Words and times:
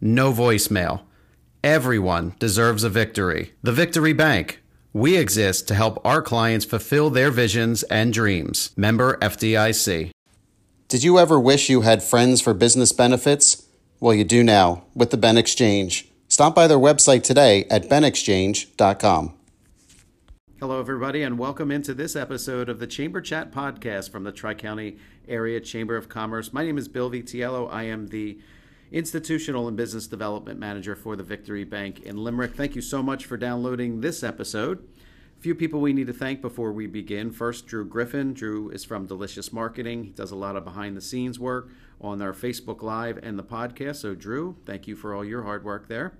no 0.00 0.32
voicemail. 0.32 1.02
Everyone 1.62 2.34
deserves 2.38 2.84
a 2.84 2.88
victory. 2.88 3.52
The 3.62 3.72
Victory 3.72 4.12
Bank. 4.12 4.62
We 4.92 5.16
exist 5.16 5.68
to 5.68 5.74
help 5.74 6.04
our 6.04 6.22
clients 6.22 6.64
fulfill 6.64 7.10
their 7.10 7.30
visions 7.30 7.82
and 7.84 8.12
dreams. 8.12 8.70
Member 8.76 9.16
FDIC. 9.18 10.10
Did 10.88 11.02
you 11.02 11.18
ever 11.18 11.38
wish 11.38 11.68
you 11.68 11.82
had 11.82 12.02
friends 12.02 12.40
for 12.40 12.54
business 12.54 12.92
benefits? 12.92 13.66
Well, 14.00 14.14
you 14.14 14.24
do 14.24 14.42
now 14.42 14.84
with 14.94 15.10
the 15.10 15.16
Ben 15.16 15.36
Exchange. 15.36 16.08
Stop 16.28 16.54
by 16.54 16.66
their 16.66 16.78
website 16.78 17.22
today 17.22 17.64
at 17.70 17.88
benexchange.com. 17.88 19.34
Hello, 20.60 20.80
everybody, 20.80 21.22
and 21.22 21.38
welcome 21.38 21.70
into 21.70 21.94
this 21.94 22.16
episode 22.16 22.68
of 22.68 22.80
the 22.80 22.86
Chamber 22.86 23.20
Chat 23.20 23.52
podcast 23.52 24.10
from 24.10 24.24
the 24.24 24.32
Tri 24.32 24.54
County 24.54 24.96
Area 25.28 25.60
Chamber 25.60 25.96
of 25.96 26.08
Commerce. 26.08 26.52
My 26.52 26.64
name 26.64 26.78
is 26.78 26.88
Bill 26.88 27.10
Vitiello. 27.10 27.72
I 27.72 27.84
am 27.84 28.08
the 28.08 28.38
Institutional 28.90 29.68
and 29.68 29.76
Business 29.76 30.06
Development 30.06 30.58
Manager 30.58 30.96
for 30.96 31.14
the 31.14 31.22
Victory 31.22 31.64
Bank 31.64 32.00
in 32.00 32.16
Limerick. 32.16 32.54
Thank 32.54 32.74
you 32.74 32.80
so 32.80 33.02
much 33.02 33.26
for 33.26 33.36
downloading 33.36 34.00
this 34.00 34.22
episode. 34.22 34.88
A 35.38 35.40
few 35.40 35.54
people 35.54 35.80
we 35.80 35.92
need 35.92 36.06
to 36.06 36.12
thank 36.12 36.40
before 36.40 36.72
we 36.72 36.86
begin. 36.86 37.30
First, 37.30 37.66
Drew 37.66 37.84
Griffin. 37.84 38.32
Drew 38.32 38.70
is 38.70 38.84
from 38.84 39.06
Delicious 39.06 39.52
Marketing. 39.52 40.04
He 40.04 40.10
does 40.10 40.30
a 40.30 40.36
lot 40.36 40.56
of 40.56 40.64
behind 40.64 40.96
the 40.96 41.02
scenes 41.02 41.38
work 41.38 41.68
on 42.00 42.22
our 42.22 42.32
Facebook 42.32 42.82
Live 42.82 43.18
and 43.22 43.38
the 43.38 43.44
podcast. 43.44 43.96
So, 43.96 44.14
Drew, 44.14 44.56
thank 44.64 44.88
you 44.88 44.96
for 44.96 45.14
all 45.14 45.24
your 45.24 45.42
hard 45.42 45.64
work 45.64 45.88
there. 45.88 46.14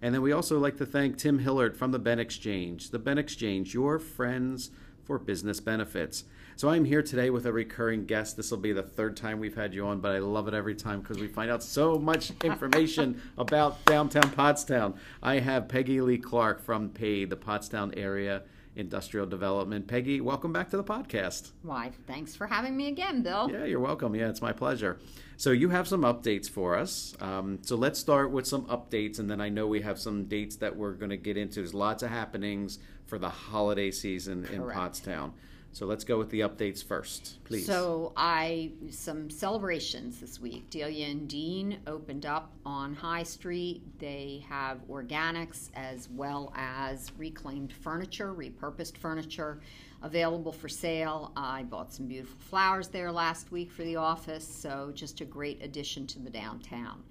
And 0.00 0.14
then 0.14 0.22
we 0.22 0.32
also 0.32 0.58
like 0.58 0.78
to 0.78 0.86
thank 0.86 1.18
Tim 1.18 1.38
Hillard 1.40 1.76
from 1.76 1.92
the 1.92 1.98
Ben 1.98 2.18
Exchange. 2.18 2.90
The 2.90 2.98
Ben 2.98 3.18
Exchange, 3.18 3.74
your 3.74 3.98
friends 3.98 4.70
for 5.04 5.18
business 5.18 5.60
benefits. 5.60 6.24
So 6.58 6.70
I'm 6.70 6.86
here 6.86 7.02
today 7.02 7.28
with 7.28 7.44
a 7.44 7.52
recurring 7.52 8.06
guest. 8.06 8.34
This 8.38 8.50
will 8.50 8.56
be 8.56 8.72
the 8.72 8.82
third 8.82 9.14
time 9.14 9.40
we've 9.40 9.54
had 9.54 9.74
you 9.74 9.86
on, 9.88 10.00
but 10.00 10.12
I 10.12 10.20
love 10.20 10.48
it 10.48 10.54
every 10.54 10.74
time 10.74 11.02
because 11.02 11.18
we 11.18 11.28
find 11.28 11.50
out 11.50 11.62
so 11.62 11.98
much 11.98 12.32
information 12.44 13.20
about 13.36 13.84
downtown 13.84 14.30
Pottstown. 14.30 14.96
I 15.22 15.38
have 15.38 15.68
Peggy 15.68 16.00
Lee 16.00 16.16
Clark 16.16 16.62
from 16.62 16.88
PAID, 16.88 17.28
the 17.28 17.36
Pottstown 17.36 17.92
Area 17.94 18.42
Industrial 18.74 19.26
Development. 19.26 19.86
Peggy, 19.86 20.22
welcome 20.22 20.50
back 20.50 20.70
to 20.70 20.78
the 20.78 20.82
podcast. 20.82 21.50
Why, 21.60 21.92
thanks 22.06 22.34
for 22.34 22.46
having 22.46 22.74
me 22.74 22.88
again, 22.88 23.22
Bill. 23.22 23.50
Yeah, 23.52 23.66
you're 23.66 23.78
welcome. 23.78 24.14
Yeah, 24.14 24.30
it's 24.30 24.40
my 24.40 24.52
pleasure. 24.52 24.98
So 25.36 25.50
you 25.50 25.68
have 25.68 25.86
some 25.86 26.04
updates 26.04 26.48
for 26.48 26.74
us. 26.74 27.14
Um, 27.20 27.58
so 27.60 27.76
let's 27.76 28.00
start 28.00 28.30
with 28.30 28.46
some 28.46 28.64
updates, 28.68 29.18
and 29.18 29.28
then 29.28 29.42
I 29.42 29.50
know 29.50 29.66
we 29.66 29.82
have 29.82 29.98
some 29.98 30.24
dates 30.24 30.56
that 30.56 30.74
we're 30.74 30.92
going 30.92 31.10
to 31.10 31.18
get 31.18 31.36
into. 31.36 31.56
There's 31.56 31.74
lots 31.74 32.02
of 32.02 32.08
happenings 32.08 32.78
for 33.04 33.18
the 33.18 33.28
holiday 33.28 33.90
season 33.90 34.46
in 34.50 34.62
Correct. 34.62 34.78
Pottstown. 34.78 35.32
So 35.76 35.84
let's 35.84 36.04
go 36.04 36.16
with 36.16 36.30
the 36.30 36.40
updates 36.40 36.82
first, 36.82 37.44
please. 37.44 37.66
So 37.66 38.14
I 38.16 38.72
some 38.88 39.28
celebrations 39.28 40.18
this 40.18 40.40
week. 40.40 40.70
Delia 40.70 41.08
and 41.08 41.28
Dean 41.28 41.80
opened 41.86 42.24
up 42.24 42.50
on 42.64 42.94
High 42.94 43.24
Street. 43.24 43.82
They 43.98 44.42
have 44.48 44.78
organics 44.88 45.68
as 45.74 46.08
well 46.08 46.50
as 46.56 47.12
reclaimed 47.18 47.74
furniture, 47.74 48.32
repurposed 48.32 48.96
furniture 48.96 49.60
available 50.02 50.50
for 50.50 50.70
sale. 50.70 51.32
I 51.36 51.64
bought 51.64 51.92
some 51.92 52.06
beautiful 52.06 52.38
flowers 52.40 52.88
there 52.88 53.12
last 53.12 53.52
week 53.52 53.70
for 53.70 53.82
the 53.82 53.96
office, 53.96 54.48
so 54.48 54.92
just 54.94 55.20
a 55.20 55.26
great 55.26 55.62
addition 55.62 56.06
to 56.06 56.18
the 56.18 56.30
downtown. 56.30 57.02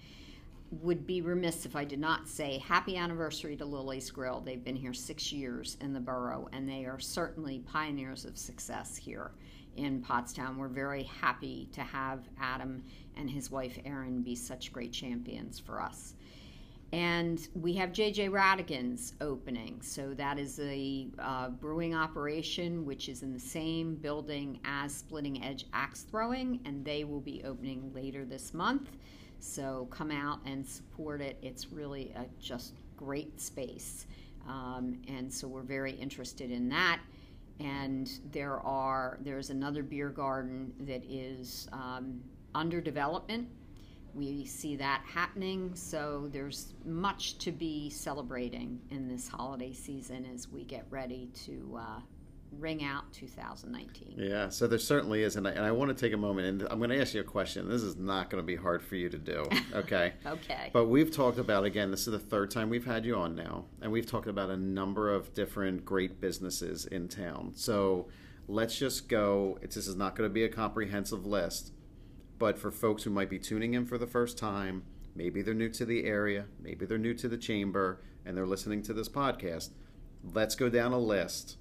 Would 0.71 1.05
be 1.05 1.21
remiss 1.21 1.65
if 1.65 1.75
I 1.75 1.85
did 1.85 1.99
not 1.99 2.27
say 2.27 2.57
happy 2.57 2.97
anniversary 2.97 3.55
to 3.57 3.65
Lily's 3.65 4.09
Grill. 4.09 4.41
They've 4.41 4.63
been 4.63 4.75
here 4.75 4.93
six 4.93 5.31
years 5.31 5.77
in 5.79 5.93
the 5.93 5.99
borough, 5.99 6.49
and 6.51 6.67
they 6.67 6.85
are 6.85 6.99
certainly 6.99 7.59
pioneers 7.59 8.25
of 8.25 8.37
success 8.37 8.97
here 8.97 9.31
in 9.77 10.01
Pottstown. 10.01 10.57
We're 10.57 10.67
very 10.67 11.03
happy 11.03 11.69
to 11.73 11.81
have 11.81 12.27
Adam 12.39 12.83
and 13.15 13.29
his 13.29 13.51
wife 13.51 13.77
Erin 13.85 14.21
be 14.21 14.35
such 14.35 14.73
great 14.73 14.91
champions 14.91 15.59
for 15.59 15.81
us. 15.81 16.15
And 16.91 17.47
we 17.55 17.73
have 17.73 17.89
JJ 17.89 18.31
Radigan's 18.31 19.13
opening. 19.19 19.81
So 19.81 20.13
that 20.13 20.39
is 20.39 20.59
a 20.59 21.07
uh, 21.19 21.49
brewing 21.49 21.93
operation 21.93 22.85
which 22.85 23.09
is 23.09 23.21
in 23.23 23.33
the 23.33 23.39
same 23.39 23.95
building 23.95 24.59
as 24.63 24.93
Splitting 24.93 25.43
Edge 25.43 25.65
Axe 25.73 26.03
Throwing, 26.03 26.61
and 26.65 26.85
they 26.85 27.03
will 27.03 27.19
be 27.19 27.41
opening 27.43 27.91
later 27.93 28.23
this 28.23 28.53
month. 28.53 28.91
So 29.40 29.88
come 29.91 30.12
out 30.12 30.40
and 30.46 30.66
support 30.66 31.22
it. 31.22 31.38
It's 31.41 31.72
really 31.72 32.13
a 32.16 32.25
just 32.40 32.73
great 32.97 33.40
space. 33.40 34.07
Um, 34.47 35.01
and 35.07 35.31
so 35.31 35.47
we're 35.47 35.62
very 35.63 35.94
interested 35.94 36.51
in 36.51 36.69
that. 36.69 37.00
And 37.59 38.12
there 38.31 38.59
are 38.59 39.18
there's 39.22 39.50
another 39.50 39.81
beer 39.81 40.09
garden 40.09 40.73
that 40.81 41.03
is 41.09 41.68
um, 41.72 42.22
under 42.53 42.81
development. 42.81 43.47
We 44.13 44.46
see 44.46 44.78
that 44.78 45.03
happening, 45.06 45.72
so 45.75 46.29
there's 46.31 46.73
much 46.85 47.38
to 47.40 47.52
be 47.52 47.90
celebrating 47.90 48.79
in 48.90 49.09
this 49.09 49.28
holiday 49.28 49.73
season 49.73 50.25
as 50.34 50.50
we 50.50 50.63
get 50.63 50.85
ready 50.90 51.29
to 51.46 51.79
uh, 51.81 52.00
ring 52.51 52.83
out 52.83 53.11
2019. 53.13 54.16
yeah, 54.17 54.50
so 54.50 54.67
there 54.67 54.79
certainly 54.79 55.23
is, 55.23 55.35
and 55.35 55.47
I, 55.47 55.51
and 55.51 55.66
I 55.66 55.72
want 55.72 55.95
to 55.95 55.95
take 55.95 56.13
a 56.13 56.17
moment, 56.17 56.47
and 56.47 56.72
I'm 56.72 56.78
going 56.78 56.89
to 56.89 57.00
ask 57.00 57.13
you 57.13 57.22
a 57.22 57.23
question. 57.23 57.67
This 57.69 57.83
is 57.83 57.97
not 57.97 58.29
going 58.29 58.41
to 58.41 58.45
be 58.45 58.56
hard 58.56 58.81
for 58.81 58.95
you 58.95 59.09
to 59.09 59.17
do, 59.17 59.45
okay? 59.73 60.13
Okay. 60.25 60.69
But 60.73 60.85
we've 60.85 61.11
talked 61.11 61.38
about 61.38 61.66
again. 61.66 61.91
This 61.91 62.07
is 62.07 62.13
the 62.13 62.19
third 62.19 62.51
time 62.51 62.69
we've 62.69 62.85
had 62.85 63.05
you 63.05 63.16
on 63.16 63.35
now, 63.35 63.66
and 63.81 63.91
we've 63.91 64.05
talked 64.05 64.28
about 64.28 64.50
a 64.50 64.57
number 64.57 65.13
of 65.13 65.34
different 65.34 65.85
great 65.85 66.22
businesses 66.22 66.85
in 66.85 67.07
town. 67.07 67.51
So 67.55 68.07
let's 68.47 68.78
just 68.78 69.09
go. 69.09 69.59
It's, 69.61 69.75
this 69.75 69.88
is 69.88 69.95
not 69.95 70.16
going 70.16 70.29
to 70.29 70.34
be 70.34 70.44
a 70.44 70.50
comprehensive 70.50 71.25
list, 71.25 71.73
but 72.39 72.57
for 72.57 72.72
folks 72.72 73.03
who 73.03 73.09
might 73.09 73.29
be 73.29 73.39
tuning 73.39 73.73
in 73.73 73.85
for 73.85 73.97
the 73.97 74.07
first 74.07 74.38
time, 74.38 74.84
maybe 75.16 75.41
they're 75.41 75.53
new 75.53 75.69
to 75.69 75.85
the 75.85 76.05
area, 76.05 76.45
maybe 76.61 76.85
they're 76.85 76.97
new 76.97 77.13
to 77.16 77.28
the 77.28 77.38
chamber, 77.38 78.01
and 78.25 78.35
they're 78.35 78.47
listening 78.47 78.81
to 78.84 78.94
this 78.94 79.09
podcast. 79.09 79.69
Let's 80.34 80.55
go 80.55 80.69
down 80.69 80.91
a 80.91 80.97
list 80.97 81.57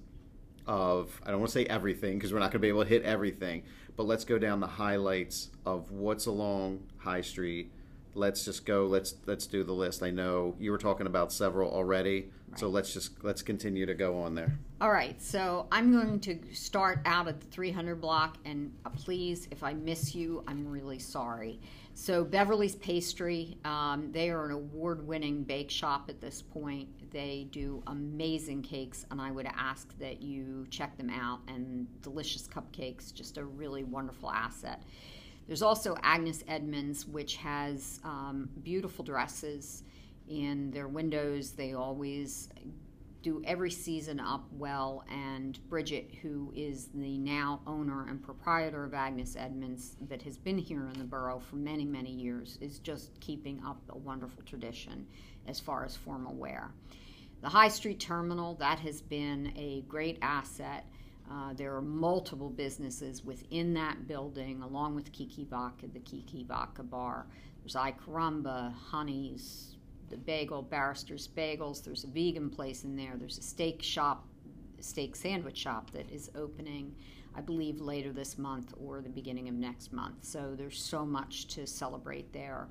of 0.67 1.21
I 1.25 1.31
don't 1.31 1.39
want 1.39 1.51
to 1.51 1.59
say 1.59 1.65
everything 1.65 2.17
because 2.17 2.33
we're 2.33 2.39
not 2.39 2.51
going 2.51 2.59
to 2.59 2.59
be 2.59 2.69
able 2.69 2.83
to 2.83 2.89
hit 2.89 3.03
everything, 3.03 3.63
but 3.95 4.03
let's 4.03 4.25
go 4.25 4.37
down 4.37 4.59
the 4.59 4.67
highlights 4.67 5.49
of 5.65 5.91
what's 5.91 6.25
along 6.25 6.83
High 6.97 7.21
Street. 7.21 7.71
Let's 8.13 8.45
just 8.45 8.65
go. 8.65 8.85
Let's 8.85 9.15
let's 9.25 9.45
do 9.45 9.63
the 9.63 9.73
list. 9.73 10.01
I 10.01 10.09
know 10.09 10.55
you 10.59 10.71
were 10.71 10.77
talking 10.77 11.05
about 11.05 11.33
several 11.33 11.71
already, 11.71 12.29
so 12.55 12.69
let's 12.69 12.93
just 12.93 13.23
let's 13.23 13.41
continue 13.41 13.85
to 13.85 13.93
go 13.93 14.17
on 14.21 14.35
there. 14.35 14.57
All 14.81 14.91
right, 14.91 15.21
so 15.21 15.67
I'm 15.71 15.91
going 15.91 16.19
to 16.21 16.37
start 16.51 16.99
out 17.05 17.29
at 17.29 17.39
the 17.39 17.47
300 17.47 18.01
block, 18.01 18.37
and 18.43 18.73
uh, 18.85 18.89
please, 18.89 19.47
if 19.49 19.63
I 19.63 19.73
miss 19.73 20.13
you, 20.13 20.43
I'm 20.47 20.67
really 20.67 20.99
sorry. 20.99 21.61
So, 21.93 22.25
Beverly's 22.25 22.75
Pastry, 22.75 23.57
um, 23.63 24.09
they 24.11 24.29
are 24.29 24.45
an 24.45 24.51
award 24.51 25.07
winning 25.07 25.43
bake 25.43 25.71
shop 25.71 26.09
at 26.09 26.19
this 26.19 26.41
point. 26.41 26.89
They 27.15 27.47
do 27.49 27.81
amazing 27.87 28.63
cakes, 28.63 29.05
and 29.09 29.21
I 29.21 29.31
would 29.31 29.45
ask 29.45 29.97
that 29.99 30.21
you 30.21 30.67
check 30.69 30.97
them 30.97 31.09
out. 31.09 31.39
And 31.47 31.87
delicious 32.01 32.45
cupcakes, 32.45 33.13
just 33.13 33.37
a 33.37 33.45
really 33.45 33.85
wonderful 33.85 34.29
asset. 34.29 34.83
There's 35.47 35.61
also 35.61 35.95
Agnes 36.03 36.43
Edmonds, 36.49 37.07
which 37.07 37.37
has 37.37 38.01
um, 38.03 38.49
beautiful 38.63 39.05
dresses 39.05 39.83
in 40.27 40.71
their 40.71 40.89
windows. 40.89 41.51
They 41.51 41.71
always 41.71 42.49
do 43.21 43.41
every 43.45 43.71
season 43.71 44.19
up 44.19 44.43
well. 44.51 45.05
And 45.09 45.57
Bridget, 45.69 46.15
who 46.21 46.51
is 46.53 46.89
the 46.93 47.17
now 47.17 47.61
owner 47.65 48.09
and 48.09 48.21
proprietor 48.21 48.83
of 48.83 48.93
Agnes 48.93 49.37
Edmonds, 49.39 49.95
that 50.09 50.21
has 50.23 50.35
been 50.35 50.57
here 50.57 50.89
in 50.93 50.99
the 50.99 51.05
borough 51.05 51.39
for 51.39 51.55
many, 51.55 51.85
many 51.85 52.11
years, 52.11 52.57
is 52.59 52.79
just 52.79 53.17
keeping 53.21 53.63
up 53.65 53.81
a 53.87 53.97
wonderful 53.97 54.43
tradition 54.43 55.07
as 55.47 55.61
far 55.61 55.85
as 55.85 55.95
formal 55.95 56.33
wear. 56.33 56.71
The 57.41 57.49
High 57.49 57.67
Street 57.67 57.99
Terminal, 57.99 58.55
that 58.55 58.79
has 58.79 59.01
been 59.01 59.53
a 59.55 59.81
great 59.87 60.17
asset. 60.21 60.85
Uh, 61.29 61.53
there 61.53 61.75
are 61.75 61.81
multiple 61.81 62.49
businesses 62.49 63.23
within 63.23 63.73
that 63.73 64.07
building, 64.07 64.61
along 64.61 64.95
with 64.95 65.11
Kiki 65.11 65.45
Vodka, 65.45 65.87
the 65.93 65.99
Kiki 65.99 66.43
Vodka 66.43 66.83
Bar. 66.83 67.27
There's 67.61 67.75
I 67.75 67.93
Caramba, 67.93 68.73
Honey's, 68.73 69.75
the 70.09 70.17
Bagel, 70.17 70.61
Barrister's 70.61 71.27
Bagels. 71.27 71.83
There's 71.83 72.03
a 72.03 72.07
vegan 72.07 72.49
place 72.49 72.83
in 72.83 72.95
there. 72.95 73.13
There's 73.15 73.37
a 73.37 73.43
steak 73.43 73.81
shop, 73.81 74.27
steak 74.79 75.15
sandwich 75.15 75.57
shop 75.57 75.91
that 75.91 76.09
is 76.11 76.29
opening, 76.35 76.95
I 77.35 77.41
believe, 77.41 77.81
later 77.81 78.11
this 78.11 78.37
month 78.37 78.73
or 78.79 79.01
the 79.01 79.09
beginning 79.09 79.49
of 79.49 79.55
next 79.55 79.91
month. 79.91 80.17
So 80.21 80.53
there's 80.55 80.79
so 80.79 81.05
much 81.05 81.47
to 81.49 81.65
celebrate 81.65 82.31
there. 82.33 82.67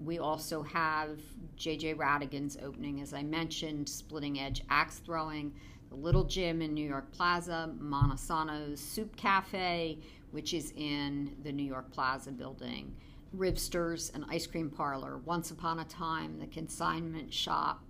We 0.00 0.18
also 0.18 0.62
have 0.62 1.18
JJ 1.56 1.98
Radigan's 1.98 2.56
opening, 2.62 3.00
as 3.00 3.14
I 3.14 3.22
mentioned, 3.22 3.88
Splitting 3.88 4.40
Edge 4.40 4.62
Axe 4.70 4.98
Throwing, 4.98 5.52
the 5.88 5.96
Little 5.96 6.24
Gym 6.24 6.62
in 6.62 6.74
New 6.74 6.88
York 6.88 7.12
Plaza, 7.12 7.72
Montesano's 7.78 8.80
Soup 8.80 9.14
Cafe, 9.16 9.98
which 10.30 10.54
is 10.54 10.72
in 10.76 11.36
the 11.42 11.52
New 11.52 11.62
York 11.62 11.90
Plaza 11.92 12.32
building. 12.32 12.94
Ribsters, 13.36 14.14
an 14.14 14.26
ice 14.28 14.46
cream 14.46 14.70
parlor. 14.70 15.18
Once 15.18 15.50
Upon 15.50 15.78
a 15.78 15.84
Time, 15.84 16.38
the 16.38 16.46
consignment 16.46 17.32
shop. 17.32 17.82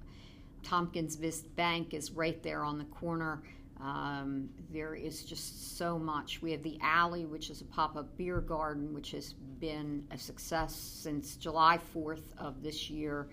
Tompkins 0.62 1.16
Vist 1.16 1.54
Bank 1.56 1.94
is 1.94 2.12
right 2.12 2.42
there 2.42 2.64
on 2.64 2.78
the 2.78 2.84
corner. 2.84 3.42
Um, 3.82 4.48
there 4.70 4.94
is 4.94 5.24
just 5.24 5.76
so 5.76 5.98
much. 5.98 6.40
We 6.40 6.52
have 6.52 6.62
the 6.62 6.78
Alley, 6.80 7.24
which 7.24 7.50
is 7.50 7.60
a 7.62 7.64
pop 7.64 7.96
up 7.96 8.16
beer 8.16 8.40
garden, 8.40 8.94
which 8.94 9.10
has 9.10 9.32
been 9.32 10.04
a 10.12 10.18
success 10.18 10.74
since 10.74 11.36
July 11.36 11.80
4th 11.94 12.22
of 12.38 12.62
this 12.62 12.88
year, 12.88 13.28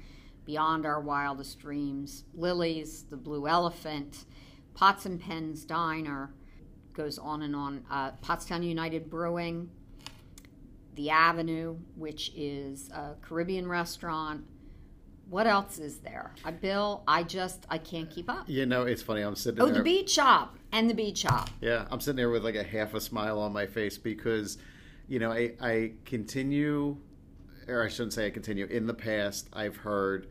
beyond 0.46 0.88
our 0.88 1.02
wildest 1.02 1.60
dreams. 1.60 2.24
Lily's, 2.34 3.04
the 3.04 3.18
Blue 3.18 3.48
Elephant, 3.48 4.26
Pots 4.74 5.06
and 5.06 5.22
Pens 5.22 5.66
Diner, 5.66 6.34
goes 6.94 7.20
on 7.20 7.44
and 7.44 7.56
on. 7.56 7.86
Uh, 7.92 8.12
Pottstown 8.24 8.68
United 8.68 9.08
Brewing, 9.08 9.70
the 10.96 11.12
Avenue, 11.12 11.78
which 11.96 12.32
is 12.36 12.90
a 12.90 13.14
Caribbean 13.22 13.68
restaurant. 13.68 14.44
What 15.30 15.46
else 15.48 15.78
is 15.78 15.98
there? 16.00 16.32
I 16.44 16.52
Bill, 16.52 17.04
I 17.08 17.24
just 17.24 17.66
I 17.70 17.78
can't 17.78 18.10
keep 18.10 18.30
up. 18.30 18.46
You 18.50 18.66
know, 18.66 18.84
it's 18.84 19.02
funny. 19.02 19.22
I'm 19.22 19.36
sitting 19.36 19.58
there 19.60 19.66
Oh, 19.66 19.70
there. 19.70 19.78
the 19.78 19.84
beach 19.84 20.10
shop 20.10 20.58
and 20.72 20.90
the 20.90 20.94
beach 20.96 21.20
shop. 21.20 21.50
Yeah, 21.62 21.86
I'm 21.92 22.00
sitting 22.00 22.18
there 22.18 22.30
with 22.30 22.44
like 22.44 22.56
a 22.56 22.64
half 22.64 22.94
a 22.94 23.02
smile 23.02 23.40
on 23.40 23.54
my 23.54 23.68
face 23.68 23.98
because, 23.98 24.58
you 25.08 25.20
know, 25.20 25.32
I, 25.32 25.52
I 25.62 25.92
continue, 26.06 26.98
or 27.68 27.84
I 27.84 27.90
shouldn't 27.90 28.14
say 28.14 28.26
I 28.26 28.32
continue. 28.32 28.66
In 28.66 28.88
the 28.88 28.94
past, 28.94 29.50
I've 29.54 29.78
heard, 29.78 30.28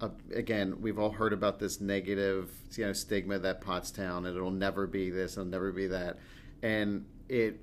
uh, 0.00 0.10
again, 0.32 0.80
we've 0.80 0.98
all 1.00 1.10
heard 1.10 1.32
about 1.32 1.58
this 1.58 1.80
negative, 1.80 2.50
you 2.76 2.86
know, 2.86 2.92
stigma 2.92 3.40
that 3.40 3.60
Pottstown, 3.60 4.18
and 4.18 4.36
it'll 4.36 4.50
never 4.52 4.86
be 4.86 5.10
this, 5.10 5.32
it'll 5.32 5.46
never 5.46 5.72
be 5.72 5.88
that, 5.88 6.18
and 6.62 7.04
it 7.28 7.60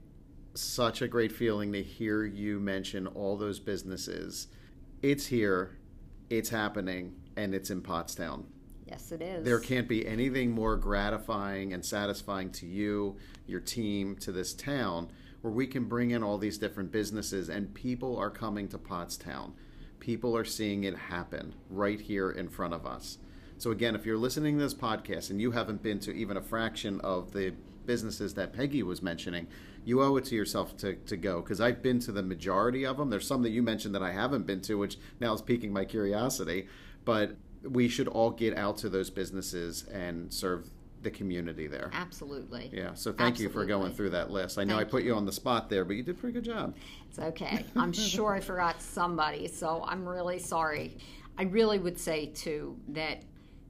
such 0.56 1.02
a 1.02 1.08
great 1.08 1.32
feeling 1.32 1.72
to 1.74 1.82
hear 1.84 2.24
you 2.26 2.60
mention 2.60 3.08
all 3.08 3.36
those 3.38 3.60
businesses. 3.60 4.48
It's 5.02 5.26
here, 5.26 5.78
it's 6.30 6.50
happening, 6.50 7.16
and 7.36 7.54
it's 7.54 7.70
in 7.70 7.82
Pottstown. 7.82 8.46
Yes, 8.88 9.12
it 9.12 9.22
is. 9.22 9.44
There 9.44 9.60
can't 9.60 9.88
be 9.88 10.06
anything 10.06 10.52
more 10.52 10.78
gratifying 10.78 11.74
and 11.74 11.84
satisfying 11.84 12.52
to 12.52 12.68
you, 12.68 13.18
your 13.48 13.60
team, 13.60 14.16
to 14.18 14.32
this 14.32 14.54
town, 14.54 15.10
where 15.42 15.54
we 15.54 15.66
can 15.68 15.86
bring 15.86 16.12
in 16.12 16.24
all 16.24 16.38
these 16.38 16.58
different 16.58 16.92
businesses 16.92 17.50
and 17.50 17.74
people 17.74 18.18
are 18.18 18.30
coming 18.30 18.68
to 18.70 18.78
Pottstown. 18.78 19.54
People 20.00 20.38
are 20.38 20.46
seeing 20.46 20.84
it 20.84 20.96
happen 20.96 21.56
right 21.70 22.00
here 22.00 22.30
in 22.30 22.48
front 22.48 22.74
of 22.74 22.86
us. 22.86 23.18
So, 23.58 23.72
again, 23.72 23.96
if 23.96 24.06
you're 24.06 24.18
listening 24.18 24.58
to 24.58 24.64
this 24.64 24.74
podcast 24.74 25.30
and 25.30 25.42
you 25.42 25.52
haven't 25.52 25.82
been 25.82 26.00
to 26.02 26.12
even 26.12 26.38
a 26.38 26.42
fraction 26.42 27.00
of 27.02 27.32
the 27.32 27.54
businesses 27.86 28.34
that 28.36 28.54
Peggy 28.54 28.84
was 28.84 29.02
mentioning, 29.02 29.48
you 29.84 30.02
owe 30.02 30.16
it 30.18 30.26
to 30.26 30.36
yourself 30.36 30.76
to, 30.78 30.96
to 30.96 31.18
go 31.18 31.42
because 31.42 31.62
I've 31.62 31.82
been 31.82 32.00
to 32.00 32.12
the 32.12 32.24
majority 32.24 32.86
of 32.86 32.98
them. 32.98 33.10
There's 33.10 33.28
some 33.28 33.42
that 33.44 33.52
you 33.52 33.62
mentioned 33.62 33.96
that 33.96 34.04
I 34.04 34.12
haven't 34.12 34.46
been 34.46 34.62
to, 34.62 34.78
which 34.78 34.98
now 35.20 35.34
is 35.34 35.42
piquing 35.42 35.72
my 35.72 35.86
curiosity. 35.86 36.68
But 37.04 37.36
we 37.64 37.88
should 37.88 38.08
all 38.08 38.32
get 38.32 38.58
out 38.58 38.78
to 38.78 38.90
those 38.90 39.10
businesses 39.10 39.84
and 39.92 40.34
serve 40.34 40.70
the 41.02 41.12
community 41.12 41.68
there. 41.68 41.92
Absolutely. 41.94 42.72
Yeah, 42.74 42.94
so 42.96 43.14
thank 43.14 43.40
you 43.40 43.48
for 43.48 43.64
going 43.66 43.94
through 43.94 44.10
that 44.10 44.32
list. 44.32 44.58
I 44.58 44.64
know 44.64 44.76
Thank 44.78 44.88
I 44.88 44.92
put 44.92 45.04
you 45.04 45.14
on 45.14 45.26
the 45.26 45.32
spot 45.32 45.70
there, 45.70 45.86
but 45.86 45.96
you 45.96 46.04
did 46.04 46.16
a 46.16 46.18
pretty 46.18 46.34
good 46.34 46.44
job. 46.44 46.76
It's 47.08 47.20
okay. 47.20 47.64
I'm 47.76 47.94
sure 47.94 48.34
I 48.34 48.40
forgot 48.40 48.82
somebody, 48.82 49.48
so 49.48 49.86
I'm 49.88 50.08
really 50.08 50.40
sorry. 50.40 50.98
I 51.38 51.44
really 51.44 51.80
would 51.80 52.00
say, 52.00 52.28
too, 52.28 52.76
that, 52.90 53.22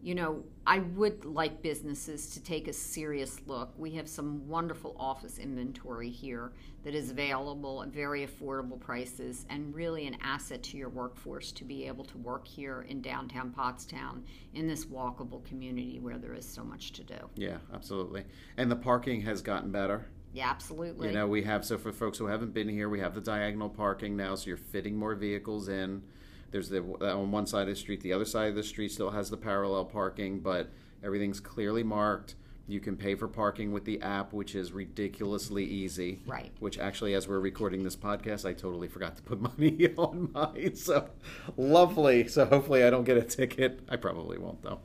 you 0.05 0.13
know, 0.13 0.43
I 0.67 0.79
would 0.79 1.25
like 1.25 1.63
businesses 1.63 2.29
to 2.35 2.43
take 2.43 2.67
a 2.67 2.73
serious 2.73 3.41
look. 3.47 3.73
We 3.75 3.89
have 3.95 4.07
some 4.07 4.47
wonderful 4.47 4.95
office 4.99 5.39
inventory 5.39 6.11
here 6.11 6.53
that 6.83 6.93
is 6.93 7.09
available 7.09 7.81
at 7.81 7.89
very 7.89 8.23
affordable 8.23 8.79
prices 8.79 9.47
and 9.49 9.73
really 9.73 10.05
an 10.05 10.15
asset 10.21 10.61
to 10.61 10.77
your 10.77 10.89
workforce 10.89 11.51
to 11.53 11.63
be 11.63 11.87
able 11.87 12.03
to 12.05 12.19
work 12.19 12.47
here 12.47 12.85
in 12.87 13.01
downtown 13.01 13.49
Pottstown 13.49 14.21
in 14.53 14.67
this 14.67 14.85
walkable 14.85 15.43
community 15.43 15.97
where 15.99 16.19
there 16.19 16.35
is 16.35 16.47
so 16.47 16.63
much 16.63 16.91
to 16.91 17.03
do. 17.03 17.17
Yeah, 17.35 17.57
absolutely. 17.73 18.25
And 18.57 18.69
the 18.69 18.75
parking 18.75 19.21
has 19.21 19.41
gotten 19.41 19.71
better. 19.71 20.05
Yeah, 20.33 20.51
absolutely. 20.51 21.07
You 21.07 21.15
know, 21.15 21.25
we 21.25 21.41
have 21.45 21.65
so 21.65 21.79
for 21.79 21.91
folks 21.91 22.19
who 22.19 22.27
haven't 22.27 22.53
been 22.53 22.69
here, 22.69 22.89
we 22.89 22.99
have 22.99 23.15
the 23.15 23.21
diagonal 23.21 23.69
parking 23.69 24.15
now, 24.15 24.35
so 24.35 24.49
you're 24.49 24.57
fitting 24.57 24.95
more 24.95 25.15
vehicles 25.15 25.67
in. 25.67 26.03
There's 26.51 26.69
the 26.69 26.81
on 27.01 27.31
one 27.31 27.47
side 27.47 27.63
of 27.63 27.67
the 27.69 27.75
street, 27.75 28.01
the 28.01 28.13
other 28.13 28.25
side 28.25 28.49
of 28.49 28.55
the 28.55 28.63
street 28.63 28.91
still 28.91 29.11
has 29.11 29.29
the 29.29 29.37
parallel 29.37 29.85
parking, 29.85 30.39
but 30.39 30.69
everything's 31.03 31.39
clearly 31.39 31.83
marked. 31.83 32.35
You 32.67 32.79
can 32.79 32.97
pay 32.97 33.13
for 33.13 33.27
parking 33.27 33.71
with 33.71 33.85
the 33.85 34.01
app, 34.01 34.33
which 34.33 34.55
is 34.55 34.71
ridiculously 34.71 35.63
easy. 35.63 36.21
Right. 36.25 36.51
Which 36.59 36.79
actually, 36.79 37.13
as 37.13 37.27
we're 37.27 37.39
recording 37.39 37.83
this 37.83 37.95
podcast, 37.95 38.43
I 38.43 38.53
totally 38.53 38.87
forgot 38.87 39.15
to 39.17 39.21
put 39.21 39.39
money 39.59 39.89
on 39.97 40.31
mine. 40.33 40.75
So 40.75 41.09
lovely. 41.57 42.27
So 42.27 42.45
hopefully, 42.45 42.83
I 42.83 42.89
don't 42.89 43.03
get 43.03 43.17
a 43.17 43.23
ticket. 43.23 43.81
I 43.87 43.97
probably 43.97 44.37
won't 44.37 44.63
though. 44.63 44.79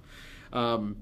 Um, 0.52 0.96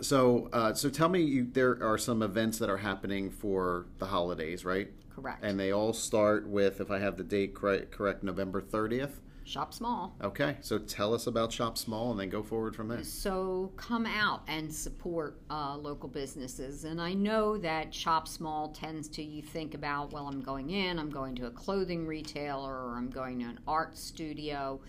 so, 0.00 0.48
uh, 0.52 0.74
so 0.74 0.90
tell 0.90 1.08
me, 1.08 1.20
you, 1.20 1.48
there 1.52 1.78
are 1.82 1.98
some 1.98 2.22
events 2.22 2.58
that 2.58 2.68
are 2.68 2.78
happening 2.78 3.30
for 3.30 3.86
the 3.98 4.06
holidays, 4.06 4.64
right? 4.64 4.90
Correct. 5.14 5.44
And 5.44 5.58
they 5.58 5.70
all 5.70 5.92
start 5.92 6.48
with, 6.48 6.80
if 6.80 6.90
I 6.90 6.98
have 6.98 7.16
the 7.16 7.24
date 7.24 7.54
correct, 7.54 7.92
correct 7.92 8.24
November 8.24 8.60
30th. 8.60 9.20
Shop 9.44 9.74
small. 9.74 10.16
Okay, 10.22 10.56
so 10.60 10.78
tell 10.78 11.12
us 11.12 11.26
about 11.26 11.52
Shop 11.52 11.76
Small 11.76 12.10
and 12.10 12.18
then 12.18 12.30
go 12.30 12.42
forward 12.42 12.74
from 12.74 12.88
there. 12.88 13.04
So 13.04 13.72
come 13.76 14.06
out 14.06 14.42
and 14.48 14.72
support 14.72 15.38
uh, 15.50 15.76
local 15.76 16.08
businesses. 16.08 16.84
And 16.84 17.00
I 17.00 17.12
know 17.12 17.58
that 17.58 17.92
Shop 17.94 18.26
Small 18.26 18.70
tends 18.70 19.06
to, 19.10 19.22
you 19.22 19.42
think 19.42 19.74
about, 19.74 20.12
well, 20.12 20.26
I'm 20.26 20.40
going 20.40 20.70
in, 20.70 20.98
I'm 20.98 21.10
going 21.10 21.34
to 21.36 21.46
a 21.46 21.50
clothing 21.50 22.06
retailer, 22.06 22.72
or 22.72 22.96
I'm 22.96 23.10
going 23.10 23.40
to 23.40 23.44
an 23.44 23.60
art 23.68 23.98
studio, 23.98 24.80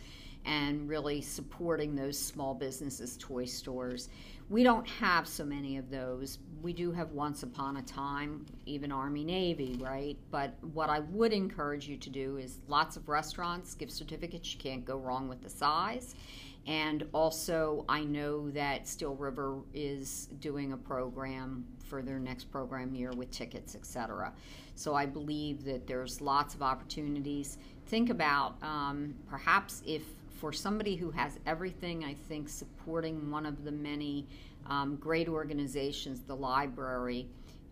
and 0.46 0.88
really 0.88 1.22
supporting 1.22 1.96
those 1.96 2.18
small 2.18 2.54
businesses, 2.54 3.18
toy 3.18 3.46
stores. 3.46 4.10
We 4.48 4.64
don't 4.64 4.88
have 4.88 5.28
so 5.28 5.44
many 5.44 5.78
of 5.78 5.90
those. 5.90 6.38
We 6.62 6.72
do 6.72 6.92
have 6.92 7.12
Once 7.12 7.42
Upon 7.42 7.78
a 7.78 7.82
Time, 7.82 8.46
even 8.66 8.92
Army 8.92 9.24
Navy, 9.24 9.78
right? 9.82 10.18
But 10.30 10.56
what 10.74 10.90
I 10.90 11.00
would 11.00 11.34
encourage 11.34 11.88
you 11.88 11.98
to 11.98 12.10
do 12.10 12.38
is 12.38 12.60
lots 12.68 12.96
of 12.96 13.10
restaurants, 13.10 13.74
gift 13.74 13.92
certificates, 13.92 14.54
you 14.54 14.60
can't 14.60 14.86
go 14.86 14.98
wrong 14.98 15.28
with 15.28 15.42
the 15.42 15.50
size. 15.50 16.14
And 16.68 17.08
also, 17.14 17.86
I 17.88 18.04
know 18.04 18.50
that 18.52 18.88
Steel 18.88 19.16
River 19.16 19.60
is 19.74 20.30
doing 20.40 20.74
a 20.74 20.78
program 20.78 21.66
for 21.88 22.02
their 22.02 22.20
next 22.20 22.46
program 22.46 22.96
year 22.96 23.12
with 23.12 23.30
tickets, 23.30 23.76
etc. 23.76 24.34
So 24.76 24.96
I 24.96 25.06
believe 25.06 25.64
that 25.66 25.86
there's 25.86 26.22
lots 26.22 26.56
of 26.56 26.64
opportunities. 26.64 27.60
Think 27.86 28.10
about 28.10 28.62
um, 28.64 29.14
perhaps 29.30 29.84
if 29.86 30.04
for 30.38 30.52
somebody 30.52 30.96
who 30.96 31.12
has 31.12 31.40
everything, 31.46 32.04
I 32.04 32.14
think 32.14 32.50
supporting 32.50 33.32
one 33.32 33.46
of 33.46 33.64
the 33.64 33.72
many 33.72 34.28
um, 34.68 34.96
great 34.98 35.28
organizations, 35.28 36.22
the 36.22 36.36
library. 36.36 37.28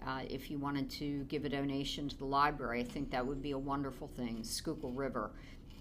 Uh, 0.05 0.22
if 0.29 0.51
you 0.51 0.58
wanted 0.58 0.89
to 0.89 1.24
give 1.25 1.46
a 1.46 1.50
donation 1.50 2.10
to 2.10 2.17
the 2.17 2.25
library, 2.25 2.82
I 2.82 2.84
think 2.84 3.10
that 3.12 3.25
would 3.25 3.41
be 3.41 3.51
a 3.51 3.58
wonderful 3.58 4.08
thing. 4.08 4.43
Schuylkill 4.43 4.91
River, 4.91 5.32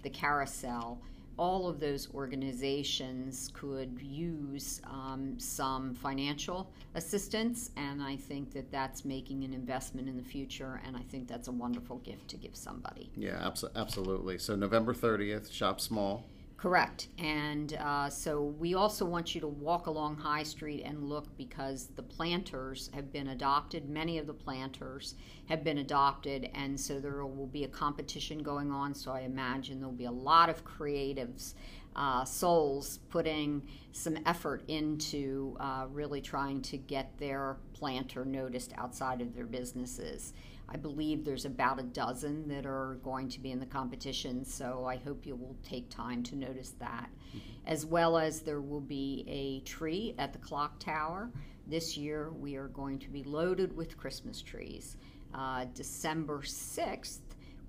the 0.01 0.09
Carousel, 0.09 1.01
all 1.37 1.67
of 1.67 1.79
those 1.79 2.09
organizations 2.13 3.49
could 3.53 3.99
use 4.01 4.81
um, 4.85 5.33
some 5.39 5.95
financial 5.95 6.71
assistance, 6.95 7.71
and 7.75 8.03
I 8.03 8.15
think 8.15 8.53
that 8.53 8.71
that's 8.71 9.03
making 9.03 9.43
an 9.43 9.53
investment 9.53 10.07
in 10.07 10.15
the 10.15 10.23
future, 10.23 10.79
and 10.85 10.95
I 10.95 11.01
think 11.01 11.27
that's 11.27 11.47
a 11.47 11.51
wonderful 11.51 11.97
gift 11.99 12.27
to 12.29 12.37
give 12.37 12.55
somebody. 12.55 13.09
Yeah, 13.15 13.41
abso- 13.43 13.73
absolutely. 13.75 14.37
So 14.37 14.55
November 14.55 14.93
30th, 14.93 15.51
Shop 15.51 15.81
Small. 15.81 16.23
Correct. 16.63 17.09
And 17.17 17.73
uh, 17.73 18.09
so 18.09 18.41
we 18.41 18.73
also 18.73 19.03
want 19.03 19.35
you 19.35 19.41
to 19.41 19.47
walk 19.47 19.87
along 19.87 20.15
High 20.15 20.43
Street 20.43 20.83
and 20.85 21.09
look 21.09 21.25
because 21.35 21.87
the 21.87 22.03
planters 22.03 22.89
have 22.93 23.11
been 23.11 23.27
adopted. 23.27 23.89
Many 23.89 24.17
of 24.17 24.27
the 24.27 24.33
planters 24.33 25.15
have 25.49 25.65
been 25.65 25.79
adopted, 25.79 26.49
and 26.55 26.79
so 26.79 27.01
there 27.01 27.25
will 27.25 27.47
be 27.47 27.65
a 27.65 27.67
competition 27.67 28.41
going 28.41 28.71
on. 28.71 28.93
So 28.93 29.11
I 29.11 29.23
imagine 29.23 29.81
there'll 29.81 29.91
be 29.91 30.05
a 30.05 30.11
lot 30.11 30.49
of 30.49 30.63
creatives. 30.63 31.53
Uh, 31.97 32.23
souls 32.23 32.99
putting 33.09 33.67
some 33.91 34.17
effort 34.25 34.63
into 34.69 35.57
uh, 35.59 35.85
really 35.91 36.21
trying 36.21 36.61
to 36.61 36.77
get 36.77 37.15
their 37.19 37.57
planter 37.73 38.23
noticed 38.23 38.71
outside 38.77 39.19
of 39.19 39.35
their 39.35 39.45
businesses. 39.45 40.31
I 40.69 40.77
believe 40.77 41.23
there's 41.23 41.45
about 41.45 41.79
a 41.79 41.83
dozen 41.83 42.47
that 42.47 42.65
are 42.65 42.97
going 43.03 43.29
to 43.29 43.39
be 43.39 43.51
in 43.51 43.59
the 43.59 43.65
competition, 43.65 44.43
so 44.43 44.85
I 44.85 44.97
hope 44.97 45.25
you 45.25 45.35
will 45.35 45.55
take 45.63 45.89
time 45.89 46.23
to 46.23 46.35
notice 46.35 46.71
that. 46.79 47.09
Mm-hmm. 47.29 47.39
As 47.67 47.85
well 47.85 48.17
as 48.17 48.41
there 48.41 48.61
will 48.61 48.81
be 48.81 49.25
a 49.27 49.59
tree 49.67 50.15
at 50.17 50.33
the 50.33 50.39
clock 50.39 50.79
tower. 50.79 51.29
This 51.67 51.97
year 51.97 52.31
we 52.31 52.55
are 52.55 52.67
going 52.67 52.99
to 52.99 53.09
be 53.09 53.23
loaded 53.23 53.75
with 53.75 53.97
Christmas 53.97 54.41
trees. 54.41 54.97
Uh, 55.33 55.65
December 55.73 56.39
6th, 56.39 57.19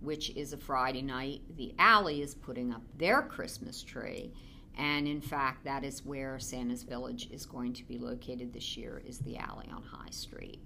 which 0.00 0.30
is 0.30 0.52
a 0.52 0.58
Friday 0.58 1.02
night, 1.02 1.40
the 1.56 1.74
alley 1.78 2.22
is 2.22 2.34
putting 2.34 2.72
up 2.72 2.82
their 2.98 3.22
Christmas 3.22 3.82
tree. 3.82 4.32
And 4.76 5.06
in 5.06 5.20
fact, 5.20 5.64
that 5.64 5.84
is 5.84 6.04
where 6.04 6.38
Santa's 6.38 6.82
Village 6.82 7.28
is 7.30 7.46
going 7.46 7.72
to 7.74 7.84
be 7.84 7.98
located 7.98 8.52
this 8.52 8.76
year, 8.76 9.02
is 9.06 9.18
the 9.18 9.36
alley 9.36 9.68
on 9.72 9.82
High 9.82 10.10
Street. 10.10 10.58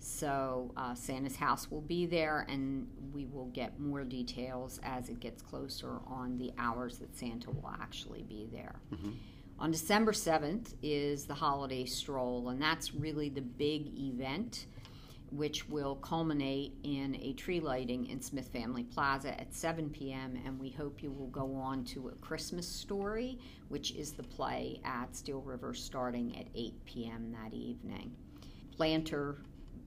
So 0.00 0.72
uh, 0.76 0.94
Santa's 0.94 1.36
house 1.36 1.70
will 1.70 1.80
be 1.80 2.06
there, 2.06 2.46
and 2.48 2.88
we 3.12 3.26
will 3.26 3.46
get 3.46 3.78
more 3.80 4.04
details 4.04 4.80
as 4.82 5.08
it 5.08 5.20
gets 5.20 5.42
closer 5.42 5.98
on 6.06 6.38
the 6.38 6.52
hours 6.58 6.98
that 6.98 7.16
Santa 7.16 7.50
will 7.50 7.72
actually 7.80 8.22
be 8.22 8.48
there. 8.52 8.76
Mm-hmm. 8.94 9.10
On 9.60 9.72
December 9.72 10.12
7th 10.12 10.74
is 10.82 11.24
the 11.24 11.34
holiday 11.34 11.84
stroll, 11.84 12.48
and 12.50 12.62
that's 12.62 12.94
really 12.94 13.28
the 13.28 13.40
big 13.42 13.98
event, 13.98 14.66
which 15.32 15.68
will 15.68 15.96
culminate 15.96 16.74
in 16.84 17.18
a 17.20 17.32
tree 17.32 17.58
lighting 17.58 18.06
in 18.06 18.20
Smith 18.22 18.48
Family 18.48 18.84
Plaza 18.84 19.38
at 19.40 19.52
7 19.52 19.90
p.m. 19.90 20.38
And 20.46 20.60
we 20.60 20.70
hope 20.70 21.02
you 21.02 21.10
will 21.10 21.26
go 21.26 21.56
on 21.56 21.82
to 21.86 22.08
A 22.08 22.12
Christmas 22.12 22.68
Story, 22.68 23.40
which 23.68 23.90
is 23.96 24.12
the 24.12 24.22
play 24.22 24.80
at 24.84 25.14
Steel 25.16 25.40
River 25.40 25.74
starting 25.74 26.38
at 26.38 26.46
8 26.54 26.84
p.m. 26.84 27.34
that 27.42 27.52
evening. 27.52 28.12
Planter 28.76 29.38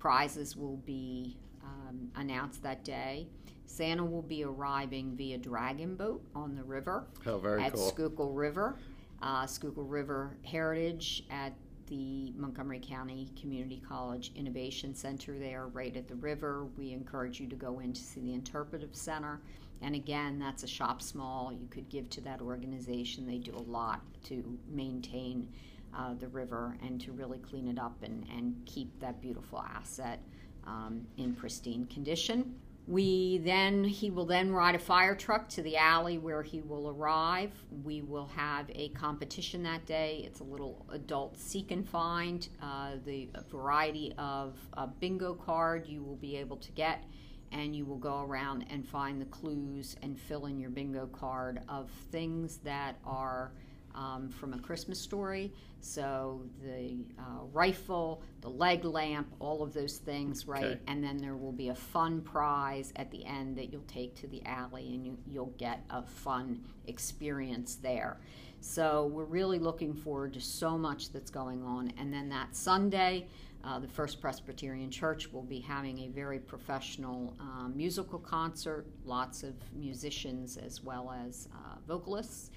prizes 0.01 0.57
will 0.57 0.77
be 0.77 1.37
um, 1.63 2.09
announced 2.15 2.63
that 2.63 2.83
day. 2.83 3.27
Santa 3.67 4.03
will 4.03 4.23
be 4.23 4.43
arriving 4.43 5.15
via 5.15 5.37
dragon 5.37 5.95
boat 5.95 6.23
on 6.33 6.55
the 6.55 6.63
river 6.63 7.05
oh, 7.27 7.37
very 7.37 7.63
at 7.63 7.73
cool. 7.73 7.89
Schuylkill 7.89 8.31
River, 8.31 8.79
uh, 9.21 9.45
Schuylkill 9.45 9.83
River 9.83 10.35
Heritage 10.43 11.23
at 11.29 11.53
the 11.85 12.33
Montgomery 12.35 12.81
County 12.83 13.29
Community 13.39 13.79
College 13.87 14.31
Innovation 14.35 14.95
Center 14.95 15.37
there, 15.37 15.67
right 15.67 15.95
at 15.95 16.07
the 16.07 16.15
river. 16.15 16.65
We 16.77 16.93
encourage 16.93 17.39
you 17.39 17.47
to 17.49 17.55
go 17.55 17.79
in 17.79 17.93
to 17.93 18.01
see 18.01 18.21
the 18.21 18.33
Interpretive 18.33 18.95
Center. 18.95 19.39
And 19.83 19.93
again, 19.93 20.39
that's 20.39 20.63
a 20.63 20.67
shop 20.67 21.01
small. 21.01 21.53
You 21.53 21.67
could 21.69 21.89
give 21.89 22.09
to 22.11 22.21
that 22.21 22.41
organization. 22.41 23.27
They 23.27 23.37
do 23.37 23.55
a 23.55 23.61
lot 23.69 24.01
to 24.25 24.57
maintain 24.67 25.47
uh, 25.95 26.13
the 26.15 26.27
river 26.27 26.77
and 26.83 26.99
to 27.01 27.11
really 27.11 27.39
clean 27.39 27.67
it 27.67 27.79
up 27.79 27.95
and, 28.03 28.25
and 28.35 28.55
keep 28.65 28.99
that 28.99 29.21
beautiful 29.21 29.59
asset 29.59 30.21
um, 30.65 31.05
in 31.17 31.33
pristine 31.33 31.85
condition. 31.85 32.55
We 32.87 33.37
then, 33.37 33.83
he 33.83 34.09
will 34.09 34.25
then 34.25 34.51
ride 34.51 34.73
a 34.75 34.79
fire 34.79 35.15
truck 35.15 35.47
to 35.49 35.61
the 35.61 35.77
alley 35.77 36.17
where 36.17 36.41
he 36.41 36.61
will 36.61 36.89
arrive. 36.89 37.51
We 37.83 38.01
will 38.01 38.27
have 38.35 38.65
a 38.73 38.89
competition 38.89 39.63
that 39.63 39.85
day. 39.85 40.23
It's 40.25 40.39
a 40.39 40.43
little 40.43 40.85
adult 40.91 41.37
seek 41.37 41.71
and 41.71 41.87
find. 41.87 42.47
Uh, 42.61 42.93
the 43.05 43.29
variety 43.51 44.13
of 44.17 44.55
bingo 44.99 45.35
card 45.35 45.87
you 45.87 46.03
will 46.03 46.15
be 46.15 46.35
able 46.37 46.57
to 46.57 46.71
get, 46.71 47.03
and 47.51 47.75
you 47.75 47.85
will 47.85 47.99
go 47.99 48.23
around 48.23 48.65
and 48.69 48.85
find 48.85 49.21
the 49.21 49.25
clues 49.25 49.95
and 50.01 50.19
fill 50.19 50.47
in 50.47 50.59
your 50.59 50.71
bingo 50.71 51.05
card 51.05 51.61
of 51.69 51.89
things 52.11 52.57
that 52.63 52.97
are 53.05 53.51
um, 53.95 54.29
from 54.29 54.53
a 54.53 54.59
Christmas 54.59 54.99
story. 54.99 55.53
So 55.81 56.41
the 56.63 56.97
uh, 57.17 57.43
rifle, 57.51 58.21
the 58.41 58.49
leg 58.49 58.85
lamp, 58.85 59.27
all 59.39 59.63
of 59.63 59.73
those 59.73 59.97
things, 59.97 60.47
right? 60.47 60.63
Okay. 60.63 60.79
And 60.87 61.03
then 61.03 61.17
there 61.17 61.35
will 61.35 61.51
be 61.51 61.69
a 61.69 61.75
fun 61.75 62.21
prize 62.21 62.93
at 62.95 63.09
the 63.11 63.25
end 63.25 63.57
that 63.57 63.71
you'll 63.71 63.81
take 63.83 64.15
to 64.15 64.27
the 64.27 64.45
alley 64.45 64.93
and 64.93 65.05
you, 65.05 65.17
you'll 65.27 65.55
get 65.57 65.83
a 65.89 66.03
fun 66.03 66.63
experience 66.87 67.75
there. 67.75 68.17
So 68.61 69.07
we're 69.07 69.23
really 69.23 69.57
looking 69.57 69.93
forward 69.93 70.33
to 70.33 70.41
so 70.41 70.77
much 70.77 71.11
that's 71.11 71.31
going 71.31 71.63
on. 71.63 71.91
And 71.97 72.13
then 72.13 72.29
that 72.29 72.55
Sunday, 72.55 73.27
uh, 73.63 73.79
the 73.79 73.87
First 73.87 74.21
Presbyterian 74.21 74.91
Church 74.91 75.31
will 75.31 75.43
be 75.43 75.59
having 75.59 75.99
a 75.99 76.07
very 76.09 76.37
professional 76.37 77.35
uh, 77.39 77.67
musical 77.69 78.19
concert, 78.19 78.85
lots 79.03 79.41
of 79.41 79.55
musicians 79.73 80.57
as 80.57 80.83
well 80.83 81.11
as 81.27 81.47
uh, 81.53 81.77
vocalists 81.87 82.51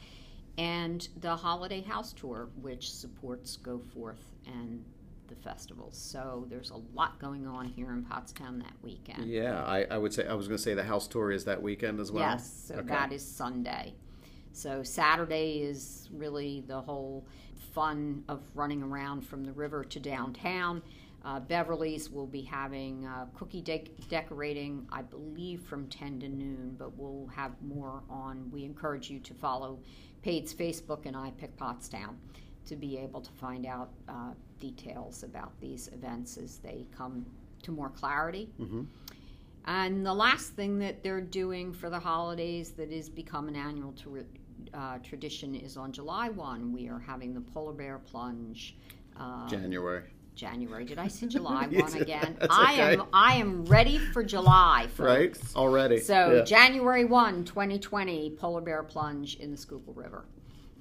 and 0.59 1.09
the 1.21 1.35
Holiday 1.35 1.83
House 1.83 2.13
Tour, 2.13 2.49
which 2.61 2.91
supports 2.91 3.57
Go 3.57 3.79
Forth 3.79 4.33
and 4.47 4.85
the 5.29 5.35
festivals. 5.37 5.97
So 5.97 6.47
there's 6.49 6.71
a 6.71 6.81
lot 6.95 7.19
going 7.19 7.47
on 7.47 7.67
here 7.67 7.91
in 7.91 8.05
Pottstown 8.05 8.63
that 8.63 8.75
weekend. 8.83 9.29
Yeah, 9.29 9.65
I, 9.65 9.85
I 9.91 9.99
would 9.99 10.13
say 10.13 10.27
I 10.27 10.35
was 10.35 10.49
going 10.49 10.59
to 10.59 10.63
say 10.63 10.75
the 10.75 10.85
house 10.85 11.09
tour 11.09 11.31
is 11.31 11.45
that 11.47 11.63
weekend 11.63 11.99
as 12.01 12.13
well. 12.13 12.23
Yes, 12.23 12.67
so 12.69 12.75
okay. 12.77 12.89
that 12.89 13.13
is 13.13 13.25
Sunday. 13.25 13.95
So 14.53 14.83
Saturday 14.83 15.61
is 15.63 16.09
really 16.13 16.63
the 16.67 16.81
whole 16.81 17.27
fun 17.73 18.23
of 18.29 18.43
running 18.55 18.83
around 18.83 19.23
from 19.23 19.45
the 19.45 19.53
river 19.53 19.83
to 19.85 19.99
downtown. 19.99 20.83
Uh, 21.25 21.41
Beverly's 21.41 22.11
will 22.11 22.27
be 22.27 22.43
having 22.43 23.07
uh, 23.07 23.27
cookie 23.35 23.63
de- 23.63 23.91
decorating, 24.11 24.87
I 24.93 25.01
believe, 25.03 25.63
from 25.63 25.89
10 25.89 26.21
to 26.21 26.29
noon, 26.29 26.77
but 26.79 26.97
we'll 26.99 27.27
have 27.35 27.53
more 27.63 28.03
on. 28.11 28.51
We 28.53 28.65
encourage 28.65 29.09
you 29.09 29.21
to 29.21 29.35
follow 29.35 29.79
Paid's 30.25 30.55
Facebook 30.55 31.05
and 31.05 31.15
I 31.15 31.33
Pick 31.33 31.55
Pottstown 31.59 32.17
to 32.65 32.77
be 32.77 32.97
able 32.97 33.21
to 33.21 33.31
find 33.33 33.67
out 33.67 33.91
uh, 34.09 34.31
details 34.59 35.23
about 35.23 35.53
these 35.61 35.89
events 35.89 36.39
as 36.39 36.57
they 36.57 36.87
come 36.97 37.27
to 37.63 37.71
more 37.71 37.91
clarity. 37.91 38.49
Mm-hmm. 38.59 38.85
And 39.67 40.05
the 40.05 40.15
last 40.15 40.55
thing 40.55 40.79
that 40.79 41.03
they're 41.03 41.21
doing 41.21 41.75
for 41.75 41.91
the 41.91 41.99
holidays 41.99 42.71
that 42.73 42.91
has 42.91 43.11
become 43.11 43.49
an 43.49 43.57
annual 43.57 43.93
to, 43.93 44.25
uh, 44.73 44.99
tradition 45.03 45.55
is 45.55 45.77
on 45.77 45.93
July 45.93 46.31
1. 46.31 46.73
We 46.73 46.89
are 46.89 46.99
having 46.99 47.35
the 47.35 47.43
polar 47.43 47.75
bear 47.75 47.99
plunge. 47.99 48.77
Uh, 49.19 49.47
January. 49.47 50.05
January. 50.35 50.85
Did 50.85 50.99
I 50.99 51.09
say 51.09 51.27
July 51.29 51.67
one 51.67 51.95
again? 51.95 52.37
I 52.51 52.75
okay. 52.75 52.95
am 52.95 53.07
I 53.13 53.37
am 53.37 53.65
ready 53.67 53.99
for 53.99 54.23
July, 54.23 54.89
folks. 54.89 54.99
Right, 54.99 55.57
already. 55.57 56.01
So 56.01 56.37
yeah. 56.37 56.45
January 56.45 57.05
1, 57.05 57.45
2020, 57.45 58.31
polar 58.39 58.61
bear 58.61 58.83
plunge 58.83 59.37
in 59.37 59.51
the 59.51 59.57
Schuylkill 59.57 59.95
River. 59.95 60.25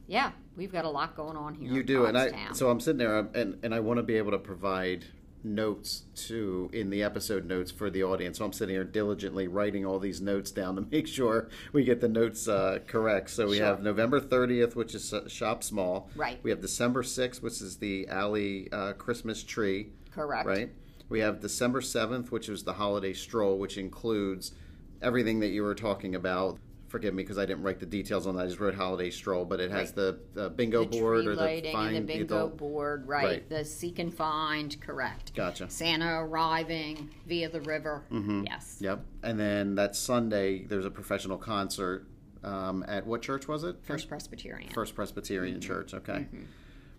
Yeah, 0.07 0.31
we've 0.57 0.71
got 0.71 0.85
a 0.85 0.89
lot 0.89 1.15
going 1.15 1.37
on 1.37 1.55
here. 1.55 1.71
You 1.71 1.83
do, 1.83 2.05
and 2.05 2.17
I 2.17 2.31
so 2.51 2.69
I'm 2.69 2.79
sitting 2.79 2.97
there, 2.97 3.19
and 3.19 3.57
and 3.63 3.73
I 3.73 3.79
want 3.79 3.97
to 3.97 4.03
be 4.03 4.15
able 4.15 4.31
to 4.31 4.39
provide 4.39 5.05
notes 5.43 6.03
too 6.15 6.69
in 6.73 6.89
the 6.89 7.03
episode 7.03 7.45
notes 7.45 7.71
for 7.71 7.89
the 7.89 8.03
audience. 8.03 8.37
So 8.37 8.45
I'm 8.45 8.53
sitting 8.53 8.75
here 8.75 8.83
diligently 8.83 9.47
writing 9.47 9.85
all 9.85 9.99
these 9.99 10.21
notes 10.21 10.51
down 10.51 10.75
to 10.75 10.81
make 10.91 11.07
sure 11.07 11.49
we 11.71 11.83
get 11.83 12.01
the 12.01 12.07
notes 12.07 12.47
uh, 12.47 12.79
correct. 12.87 13.29
So 13.29 13.47
we 13.47 13.57
sure. 13.57 13.65
have 13.65 13.81
November 13.81 14.19
30th, 14.19 14.75
which 14.75 14.95
is 14.95 15.13
uh, 15.13 15.27
Shop 15.27 15.63
Small. 15.63 16.09
Right. 16.15 16.39
We 16.43 16.49
have 16.49 16.61
December 16.61 17.03
6th, 17.03 17.41
which 17.41 17.61
is 17.61 17.77
the 17.77 18.07
Alley 18.07 18.69
uh, 18.71 18.93
Christmas 18.93 19.43
Tree. 19.43 19.89
Correct. 20.11 20.47
Right. 20.47 20.69
We 21.09 21.19
have 21.19 21.41
December 21.41 21.81
7th, 21.81 22.31
which 22.31 22.49
is 22.49 22.63
the 22.63 22.73
Holiday 22.73 23.13
Stroll, 23.13 23.57
which 23.57 23.77
includes 23.77 24.53
everything 25.01 25.41
that 25.41 25.49
you 25.49 25.63
were 25.63 25.75
talking 25.75 26.15
about 26.15 26.57
forgive 26.93 27.15
me 27.15 27.23
because 27.23 27.39
I 27.39 27.47
didn't 27.47 27.63
write 27.63 27.79
the 27.79 27.87
details 27.87 28.27
on 28.27 28.35
that. 28.35 28.43
I 28.43 28.45
just 28.45 28.59
wrote 28.59 28.75
holiday 28.75 29.09
stroll, 29.09 29.45
but 29.45 29.59
it 29.59 29.71
has 29.71 29.87
right. 29.87 29.95
the, 29.95 30.19
the, 30.35 30.49
bingo 30.51 30.85
the 30.85 30.99
board 30.99 31.25
or 31.25 31.35
the 31.35 31.71
find 31.71 31.95
and 31.95 32.07
the 32.07 32.19
bingo 32.19 32.47
the 32.47 32.55
board, 32.55 33.07
right. 33.07 33.25
right. 33.25 33.49
The 33.49 33.65
seek 33.65 33.97
and 33.97 34.13
find, 34.13 34.79
correct. 34.79 35.33
Gotcha. 35.33 35.71
Santa 35.71 36.19
arriving 36.19 37.09
via 37.25 37.49
the 37.49 37.61
river. 37.61 38.03
Mm-hmm. 38.11 38.43
Yes. 38.45 38.77
Yep. 38.79 39.03
And 39.23 39.39
then 39.39 39.73
that 39.73 39.95
Sunday, 39.95 40.65
there's 40.65 40.85
a 40.85 40.91
professional 40.91 41.39
concert 41.39 42.05
um, 42.43 42.85
at 42.87 43.07
what 43.07 43.23
church 43.23 43.47
was 43.47 43.63
it? 43.63 43.77
First 43.81 44.07
Presbyterian. 44.07 44.71
First 44.71 44.93
Presbyterian 44.93 45.55
mm-hmm. 45.55 45.67
Church. 45.67 45.95
Okay. 45.95 46.13
Mm-hmm. 46.13 46.43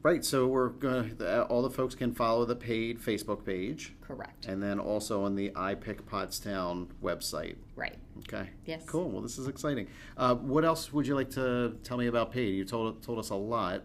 Right, 0.04 0.22
so 0.22 0.46
we're 0.46 0.68
going 0.68 1.16
to, 1.16 1.44
all 1.44 1.62
the 1.62 1.70
folks 1.70 1.94
can 1.94 2.12
follow 2.12 2.44
the 2.44 2.54
Paid 2.54 3.00
Facebook 3.00 3.42
page. 3.42 3.94
Correct. 4.02 4.44
And 4.44 4.62
then 4.62 4.78
also 4.78 5.24
on 5.24 5.34
the 5.34 5.48
iPick 5.52 6.02
Pottstown 6.02 6.88
website. 7.02 7.56
Right. 7.74 7.96
Okay. 8.18 8.50
Yes. 8.66 8.82
Cool. 8.84 9.08
Well, 9.08 9.22
this 9.22 9.38
is 9.38 9.48
exciting. 9.48 9.88
Uh, 10.18 10.34
what 10.34 10.62
else 10.62 10.92
would 10.92 11.06
you 11.06 11.14
like 11.14 11.30
to 11.30 11.78
tell 11.84 11.96
me 11.96 12.08
about 12.08 12.32
Paid? 12.32 12.54
You 12.54 12.66
told 12.66 13.02
told 13.02 13.18
us 13.18 13.30
a 13.30 13.34
lot, 13.34 13.84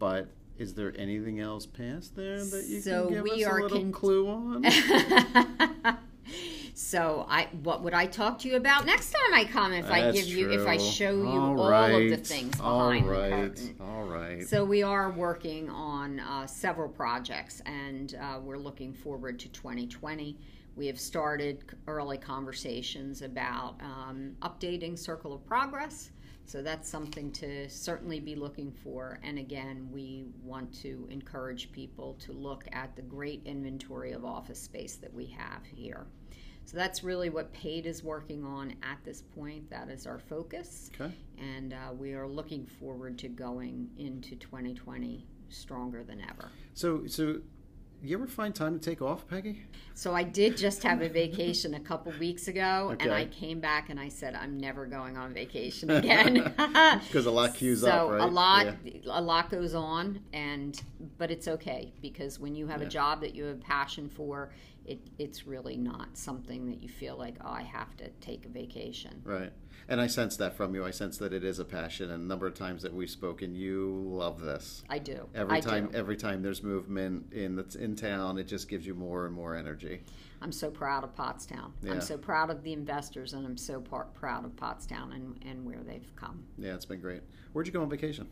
but 0.00 0.26
is 0.58 0.74
there 0.74 0.92
anything 0.98 1.38
else 1.38 1.66
past 1.66 2.16
there 2.16 2.44
that 2.44 2.64
you 2.66 2.80
so 2.80 3.06
can 3.06 3.14
give 3.14 3.26
us 3.26 3.46
a 3.46 3.54
little 3.54 3.78
con- 3.78 3.92
clue 3.92 4.28
on? 4.28 4.64
So 6.82 7.26
I, 7.28 7.48
what 7.62 7.82
would 7.84 7.94
I 7.94 8.06
talk 8.06 8.40
to 8.40 8.48
you 8.48 8.56
about 8.56 8.84
next 8.84 9.12
time 9.12 9.32
I 9.32 9.44
come? 9.44 9.72
If 9.72 9.90
I 9.90 10.02
That's 10.02 10.18
give 10.18 10.26
you, 10.26 10.50
if 10.50 10.66
I 10.66 10.76
show 10.76 11.10
you 11.12 11.26
All 11.26 11.60
all, 11.60 11.96
of 11.96 12.10
the 12.10 12.16
things 12.16 12.58
All 12.60 12.88
behind 12.88 13.06
the 13.06 13.10
right. 13.10 13.30
curtain. 13.30 13.76
All 13.80 14.04
right. 14.04 14.46
So 14.46 14.64
we 14.64 14.82
are 14.82 15.10
working 15.10 15.70
on 15.70 16.20
uh, 16.20 16.46
several 16.46 16.88
projects, 16.88 17.62
and 17.66 18.16
uh, 18.20 18.40
we're 18.42 18.58
looking 18.58 18.92
forward 18.92 19.38
to 19.38 19.48
2020. 19.48 20.36
We 20.74 20.86
have 20.88 20.98
started 20.98 21.64
early 21.86 22.18
conversations 22.18 23.22
about 23.22 23.76
um, 23.80 24.32
updating 24.42 24.98
Circle 24.98 25.32
of 25.32 25.46
Progress. 25.46 26.10
So 26.44 26.62
that's 26.62 26.88
something 26.88 27.30
to 27.32 27.68
certainly 27.70 28.18
be 28.18 28.34
looking 28.34 28.72
for. 28.72 29.20
And 29.22 29.38
again, 29.38 29.88
we 29.92 30.26
want 30.42 30.74
to 30.82 31.06
encourage 31.10 31.70
people 31.70 32.14
to 32.14 32.32
look 32.32 32.64
at 32.72 32.96
the 32.96 33.02
great 33.02 33.42
inventory 33.44 34.12
of 34.12 34.24
office 34.24 34.60
space 34.60 34.96
that 34.96 35.14
we 35.14 35.26
have 35.26 35.64
here. 35.64 36.06
So 36.64 36.76
that's 36.76 37.04
really 37.04 37.28
what 37.28 37.52
PAID 37.52 37.86
is 37.86 38.02
working 38.02 38.44
on 38.44 38.74
at 38.82 38.98
this 39.04 39.22
point. 39.22 39.68
That 39.70 39.88
is 39.88 40.06
our 40.06 40.18
focus 40.18 40.90
okay. 40.98 41.12
and 41.38 41.72
uh, 41.72 41.92
we 41.98 42.14
are 42.14 42.26
looking 42.26 42.66
forward 42.66 43.18
to 43.18 43.28
going 43.28 43.90
into 43.98 44.36
2020 44.36 45.26
stronger 45.48 46.02
than 46.02 46.20
ever. 46.22 46.48
So, 46.74 47.06
so 47.06 47.40
you 48.02 48.16
ever 48.16 48.26
find 48.26 48.52
time 48.54 48.78
to 48.78 48.84
take 48.84 49.00
off, 49.00 49.28
Peggy? 49.28 49.62
So 49.94 50.12
I 50.14 50.24
did 50.24 50.56
just 50.56 50.82
have 50.82 51.02
a 51.02 51.08
vacation 51.08 51.74
a 51.74 51.80
couple 51.80 52.12
weeks 52.18 52.48
ago, 52.48 52.96
and 52.98 53.12
I 53.12 53.26
came 53.26 53.60
back 53.60 53.90
and 53.90 54.00
I 54.00 54.08
said 54.08 54.34
I'm 54.34 54.58
never 54.58 54.86
going 54.86 55.16
on 55.16 55.32
vacation 55.32 55.90
again 55.90 56.34
Because 57.06 57.26
a 57.26 57.30
lot 57.30 57.54
queues 57.54 57.82
so 57.82 57.88
up, 57.88 58.10
right? 58.10 58.20
a 58.22 58.26
lot 58.26 58.66
Yeah. 58.82 59.02
a 59.06 59.20
lot 59.20 59.50
goes 59.50 59.74
on 59.74 60.20
and 60.32 60.82
but 61.18 61.30
it's 61.30 61.46
okay 61.46 61.92
because 62.00 62.40
when 62.40 62.56
you 62.56 62.66
have 62.66 62.80
Yeah. 62.80 62.86
a 62.88 62.90
job 62.90 63.20
that 63.20 63.34
you 63.34 63.44
have 63.44 63.60
passion 63.60 64.08
for 64.08 64.50
it 64.84 65.00
it's 65.18 65.46
really 65.46 65.76
not 65.76 66.16
something 66.16 66.66
that 66.66 66.82
you 66.82 66.88
feel 66.88 67.16
like 67.16 67.36
oh 67.44 67.50
I 67.52 67.62
have 67.62 67.96
to 67.98 68.08
take 68.20 68.46
a 68.46 68.48
vacation 68.48 69.22
Right. 69.24 69.52
And 69.88 70.00
I 70.00 70.06
sense 70.06 70.36
that 70.36 70.56
from 70.56 70.74
you. 70.76 70.84
I 70.84 70.92
sense 70.92 71.18
that 71.18 71.32
it 71.32 71.42
is 71.42 71.58
a 71.58 71.64
passion. 71.64 72.12
And 72.12 72.22
a 72.22 72.26
number 72.26 72.46
of 72.46 72.54
times 72.54 72.82
that 72.82 72.94
we've 72.94 73.10
spoken, 73.10 73.52
you 73.56 74.04
love 74.06 74.40
this. 74.40 74.84
I 74.88 74.98
do 75.00 75.28
Every 75.34 75.56
I 75.56 75.60
time, 75.60 75.88
do. 75.88 75.96
every 75.98 76.16
time 76.16 76.40
there's 76.40 76.62
movement 76.62 77.32
in 77.32 77.56
the, 77.56 77.66
in 77.80 77.96
town, 77.96 78.38
it 78.38 78.44
just 78.44 78.68
gives 78.68 78.86
you 78.86 78.94
more 78.94 79.26
and 79.26 79.34
more 79.34 79.56
energy. 79.56 80.02
I'm 80.40 80.52
so 80.52 80.70
proud 80.70 81.02
of 81.02 81.16
Pottstown. 81.16 81.72
Yeah. 81.82 81.92
I'm 81.92 82.00
so 82.00 82.16
proud 82.16 82.48
of 82.50 82.62
the 82.62 82.72
investors, 82.72 83.32
and 83.32 83.44
I'm 83.44 83.56
so 83.56 83.80
par- 83.80 84.06
proud 84.14 84.44
of 84.44 84.52
Pottstown 84.52 85.14
and, 85.14 85.44
and 85.44 85.64
where 85.64 85.82
they've 85.82 86.10
come. 86.14 86.44
Yeah, 86.58 86.74
it's 86.74 86.86
been 86.86 87.00
great. 87.00 87.22
Where'd 87.52 87.66
you 87.66 87.72
go 87.72 87.82
on 87.82 87.90
vacation? 87.90 88.28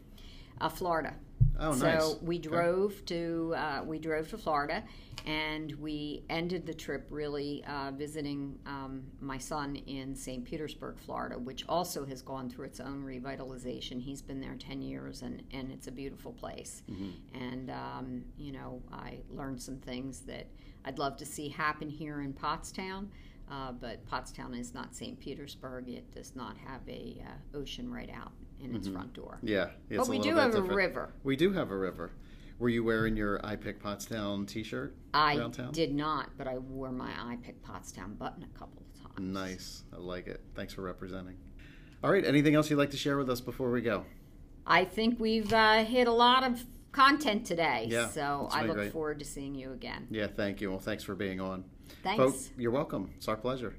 Uh, 0.61 0.69
Florida. 0.69 1.15
Oh, 1.63 1.75
so 1.75 1.87
nice. 1.87 2.17
we 2.23 2.37
Okay. 2.39 2.49
drove 2.49 3.05
to 3.07 3.55
uh, 3.57 3.83
we 3.85 3.99
drove 3.99 4.29
to 4.31 4.39
Florida, 4.39 4.83
and 5.27 5.73
we 5.73 6.23
ended 6.31 6.65
the 6.65 6.73
trip 6.73 7.07
really 7.11 7.63
uh, 7.67 7.91
visiting 7.91 8.59
um, 8.65 9.03
my 9.21 9.37
son 9.37 9.77
in 9.77 10.15
St. 10.15 10.43
Petersburg, 10.45 10.99
Florida, 10.99 11.39
which 11.39 11.65
also 11.69 12.07
has 12.07 12.23
gone 12.23 12.49
through 12.49 12.65
its 12.67 12.81
own 12.81 13.03
revitalization. 13.05 14.01
He's 14.01 14.23
been 14.23 14.41
there 14.41 14.55
ten 14.59 14.81
years, 14.81 15.21
and 15.23 15.43
and 15.53 15.71
it's 15.71 15.87
a 15.87 15.93
beautiful 15.93 16.33
place. 16.33 16.83
Mm-hmm. 16.91 17.43
And 17.43 17.71
um, 17.71 18.23
you 18.39 18.53
know, 18.53 18.83
I 18.91 19.19
learned 19.29 19.61
some 19.61 19.77
things 19.77 20.21
that 20.21 20.47
I'd 20.87 20.99
love 20.99 21.19
to 21.19 21.27
see 21.27 21.49
happen 21.49 21.91
here 21.91 22.23
in 22.23 22.33
Pottstown. 22.33 23.09
Uh, 23.51 23.73
but 23.73 24.07
Pottstown 24.07 24.57
is 24.59 24.73
not 24.73 24.95
St. 24.95 25.19
Petersburg. 25.19 25.89
It 25.89 26.11
does 26.15 26.37
not 26.37 26.57
have 26.57 26.81
a 26.89 27.21
uh, 27.27 27.59
ocean 27.59 27.91
right 27.93 28.11
out 28.15 28.31
in 28.63 28.75
its 28.75 28.89
front 28.89 29.13
door. 29.15 29.39
Yeah. 29.43 29.67
Mm-hmm. 29.67 29.97
But 29.97 30.09
we 30.09 30.19
do 30.19 30.37
have 30.37 30.55
a 30.55 30.63
river. 30.63 31.13
We 31.23 31.37
do 31.37 31.53
have 31.53 31.71
a 31.71 31.77
river. 31.77 32.13
Were 32.59 32.69
you 32.69 32.85
wearing 32.85 33.17
your 33.17 33.45
I 33.45 33.57
Pick 33.57 33.83
Pottstown 33.83 34.47
T-shirt 34.47 34.95
I 35.15 35.49
did 35.73 35.95
not, 35.95 36.29
but 36.37 36.47
I 36.47 36.59
wore 36.59 36.93
my 36.93 37.11
I 37.19 37.39
Pick 37.43 37.63
Pottstown 37.63 38.19
button 38.19 38.43
a 38.43 38.59
couple 38.59 38.83
of 38.83 39.03
times. 39.03 39.19
Nice. 39.19 39.85
I 39.95 39.97
like 39.97 40.27
it. 40.27 40.43
Thanks 40.55 40.75
for 40.75 40.83
representing. 40.83 41.37
All 42.05 42.11
right. 42.11 42.25
Anything 42.25 42.55
else 42.55 42.69
you'd 42.69 42.77
like 42.77 42.91
to 42.91 42.99
share 42.99 43.17
with 43.17 43.31
us 43.31 43.41
before 43.41 43.71
we 43.71 43.81
go? 43.81 44.05
I 44.67 44.85
think 44.85 45.19
we've 45.19 45.53
uh, 45.53 45.85
hit 45.85 46.07
a 46.07 46.13
lot 46.13 46.45
of 46.45 46.63
content 46.93 47.47
today. 47.47 47.87
Yeah, 47.89 48.09
so 48.09 48.49
I 48.53 48.65
look 48.65 48.77
great. 48.77 48.93
forward 48.93 49.19
to 49.21 49.25
seeing 49.25 49.55
you 49.55 49.73
again. 49.73 50.07
Yeah. 50.11 50.27
Thank 50.27 50.61
you. 50.61 50.71
Well, 50.71 50.81
thanks 50.81 51.03
for 51.03 51.15
being 51.15 51.41
on. 51.41 51.65
Thanks. 52.03 52.19
Folks, 52.19 52.51
you're 52.59 52.71
welcome. 52.71 53.11
It's 53.17 53.27
our 53.27 53.37
pleasure. 53.37 53.75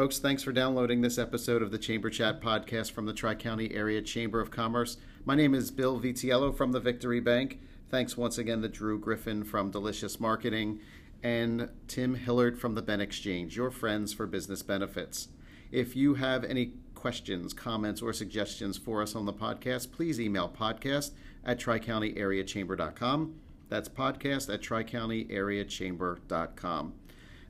Folks, 0.00 0.18
thanks 0.18 0.42
for 0.42 0.50
downloading 0.50 1.02
this 1.02 1.18
episode 1.18 1.60
of 1.60 1.70
the 1.70 1.76
Chamber 1.76 2.08
Chat 2.08 2.40
podcast 2.40 2.90
from 2.90 3.04
the 3.04 3.12
Tri 3.12 3.34
County 3.34 3.74
Area 3.74 4.00
Chamber 4.00 4.40
of 4.40 4.50
Commerce. 4.50 4.96
My 5.26 5.34
name 5.34 5.54
is 5.54 5.70
Bill 5.70 6.00
Vitiello 6.00 6.56
from 6.56 6.72
the 6.72 6.80
Victory 6.80 7.20
Bank. 7.20 7.60
Thanks 7.90 8.16
once 8.16 8.38
again 8.38 8.62
to 8.62 8.68
Drew 8.68 8.98
Griffin 8.98 9.44
from 9.44 9.70
Delicious 9.70 10.18
Marketing 10.18 10.80
and 11.22 11.68
Tim 11.86 12.14
Hillard 12.14 12.58
from 12.58 12.74
the 12.74 12.80
Ben 12.80 13.02
Exchange, 13.02 13.58
your 13.58 13.70
friends 13.70 14.14
for 14.14 14.26
business 14.26 14.62
benefits. 14.62 15.28
If 15.70 15.94
you 15.94 16.14
have 16.14 16.44
any 16.44 16.72
questions, 16.94 17.52
comments, 17.52 18.00
or 18.00 18.14
suggestions 18.14 18.78
for 18.78 19.02
us 19.02 19.14
on 19.14 19.26
the 19.26 19.34
podcast, 19.34 19.92
please 19.92 20.18
email 20.18 20.48
podcast 20.48 21.10
at 21.44 21.60
tricountyareachamber.com. 21.60 23.34
That's 23.68 23.90
podcast 23.90 24.50
at 24.50 24.62
tricountyareachamber.com. 24.62 26.92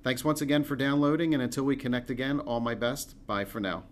Thanks 0.03 0.25
once 0.25 0.41
again 0.41 0.65
for 0.65 0.77
downloading, 0.77 1.35
and 1.35 1.43
until 1.43 1.65
we 1.65 1.77
connect 1.77 2.09
again, 2.11 2.41
all 2.41 2.61
my 2.61 2.75
best. 2.75 3.15
Bye 3.27 3.45
for 3.45 3.61
now. 3.61 3.85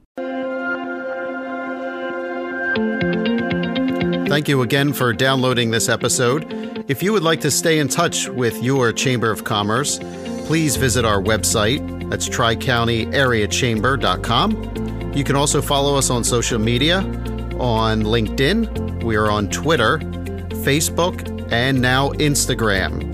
Thank 4.29 4.49
you 4.49 4.63
again 4.63 4.93
for 4.93 5.13
downloading 5.13 5.71
this 5.71 5.89
episode. 5.89 6.85
If 6.89 7.01
you 7.03 7.13
would 7.13 7.23
like 7.23 7.41
to 7.43 7.51
stay 7.51 7.79
in 7.79 7.89
touch 7.89 8.29
with 8.29 8.63
your 8.63 8.93
Chamber 8.93 9.31
of 9.31 9.45
Commerce, 9.45 9.99
please 10.47 10.77
visit 10.77 11.05
our 11.05 11.21
website. 11.21 12.11
That's 12.11 12.29
tricountyareachamber.com. 12.29 15.13
You 15.15 15.25
can 15.25 15.37
also 15.37 15.63
follow 15.63 15.97
us 15.97 16.11
on 16.11 16.25
social 16.25 16.59
media 16.59 16.99
on 17.59 18.03
LinkedIn. 18.03 19.03
We 19.03 19.17
are 19.17 19.31
on 19.31 19.49
Twitter, 19.49 19.99
Facebook, 19.99 21.51
and 21.51 21.81
now 21.81 22.11
Instagram. 22.13 23.08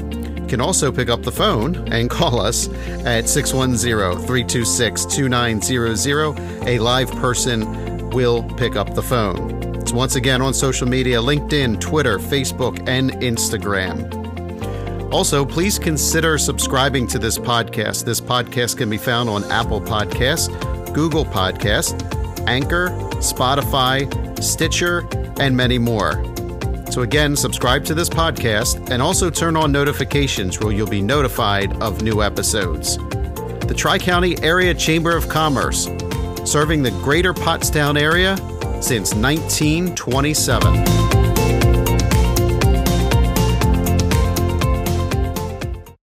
Can 0.54 0.60
also 0.60 0.92
pick 0.92 1.08
up 1.08 1.24
the 1.24 1.32
phone 1.32 1.92
and 1.92 2.08
call 2.08 2.38
us 2.38 2.68
at 3.04 3.28
610 3.28 4.24
326 4.24 5.04
2900. 5.04 6.38
A 6.68 6.78
live 6.78 7.10
person 7.16 8.08
will 8.10 8.44
pick 8.50 8.76
up 8.76 8.94
the 8.94 9.02
phone. 9.02 9.74
It's 9.74 9.90
once 9.90 10.14
again 10.14 10.40
on 10.40 10.54
social 10.54 10.86
media 10.86 11.18
LinkedIn, 11.18 11.80
Twitter, 11.80 12.20
Facebook, 12.20 12.88
and 12.88 13.10
Instagram. 13.14 15.12
Also, 15.12 15.44
please 15.44 15.76
consider 15.76 16.38
subscribing 16.38 17.08
to 17.08 17.18
this 17.18 17.36
podcast. 17.36 18.04
This 18.04 18.20
podcast 18.20 18.76
can 18.76 18.88
be 18.88 18.96
found 18.96 19.28
on 19.28 19.42
Apple 19.50 19.80
Podcasts, 19.80 20.48
Google 20.94 21.24
Podcasts, 21.24 21.98
Anchor, 22.46 22.90
Spotify, 23.14 24.06
Stitcher, 24.40 25.04
and 25.40 25.56
many 25.56 25.78
more. 25.78 26.33
So, 26.94 27.02
again, 27.02 27.34
subscribe 27.34 27.84
to 27.86 27.94
this 27.94 28.08
podcast 28.08 28.88
and 28.90 29.02
also 29.02 29.28
turn 29.28 29.56
on 29.56 29.72
notifications 29.72 30.60
where 30.60 30.72
you'll 30.72 30.86
be 30.86 31.02
notified 31.02 31.72
of 31.82 32.02
new 32.02 32.22
episodes. 32.22 32.98
The 32.98 33.74
Tri 33.76 33.98
County 33.98 34.40
Area 34.44 34.72
Chamber 34.72 35.16
of 35.16 35.28
Commerce, 35.28 35.86
serving 36.44 36.84
the 36.84 36.92
greater 37.02 37.34
Pottstown 37.34 38.00
area 38.00 38.36
since 38.80 39.12
1927. 39.12 41.03